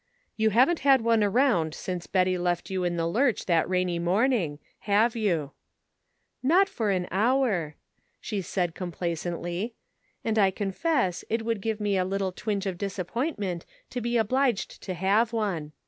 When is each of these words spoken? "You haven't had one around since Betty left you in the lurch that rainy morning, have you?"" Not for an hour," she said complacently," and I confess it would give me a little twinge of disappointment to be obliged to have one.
"You 0.35 0.49
haven't 0.49 0.79
had 0.79 1.01
one 1.01 1.23
around 1.23 1.75
since 1.75 2.07
Betty 2.07 2.35
left 2.35 2.71
you 2.71 2.83
in 2.83 2.97
the 2.97 3.05
lurch 3.07 3.45
that 3.45 3.69
rainy 3.69 3.99
morning, 3.99 4.57
have 4.79 5.15
you?"" 5.15 5.51
Not 6.41 6.67
for 6.67 6.89
an 6.89 7.07
hour," 7.11 7.75
she 8.19 8.41
said 8.41 8.73
complacently," 8.73 9.75
and 10.25 10.39
I 10.39 10.49
confess 10.49 11.23
it 11.29 11.45
would 11.45 11.61
give 11.61 11.79
me 11.79 11.97
a 11.99 12.03
little 12.03 12.31
twinge 12.31 12.65
of 12.65 12.79
disappointment 12.79 13.63
to 13.91 14.01
be 14.01 14.17
obliged 14.17 14.81
to 14.81 14.95
have 14.95 15.33
one. 15.33 15.71